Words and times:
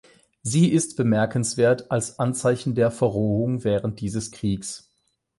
Sie 0.41 0.71
ist 0.71 0.97
bemerkenswert 0.97 1.91
als 1.91 2.17
Anzeichen 2.17 2.73
der 2.73 2.89
Verrohung 2.89 3.63
während 3.63 4.01
dieses 4.01 4.31
Kriegs. 4.31 4.89